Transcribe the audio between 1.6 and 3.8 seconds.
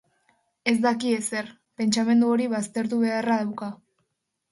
pentsamendu hori baztertu beharra dauka.